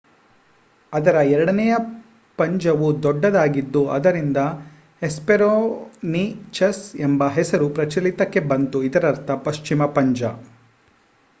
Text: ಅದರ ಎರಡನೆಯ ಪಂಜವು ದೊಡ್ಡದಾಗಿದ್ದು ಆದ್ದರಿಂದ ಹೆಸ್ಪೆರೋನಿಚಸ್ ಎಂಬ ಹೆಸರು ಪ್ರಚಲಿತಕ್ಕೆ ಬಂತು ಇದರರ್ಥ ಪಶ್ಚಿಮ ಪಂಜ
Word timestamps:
ಅದರ 0.93 1.15
ಎರಡನೆಯ 1.31 1.73
ಪಂಜವು 2.39 2.87
ದೊಡ್ಡದಾಗಿದ್ದು 3.03 3.81
ಆದ್ದರಿಂದ 3.87 4.39
ಹೆಸ್ಪೆರೋನಿಚಸ್ 5.01 6.83
ಎಂಬ 7.01 7.27
ಹೆಸರು 7.27 7.67
ಪ್ರಚಲಿತಕ್ಕೆ 7.69 8.43
ಬಂತು 8.47 8.81
ಇದರರ್ಥ 8.83 9.31
ಪಶ್ಚಿಮ 9.43 9.85
ಪಂಜ 9.93 10.23